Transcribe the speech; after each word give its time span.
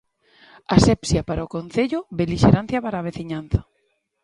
Asepsia 0.75 1.21
para 1.27 1.45
o 1.45 1.51
Concello, 1.55 1.99
belixerancia 2.19 2.79
para 2.85 2.97
a 2.99 3.07
veciñanza. 3.09 3.59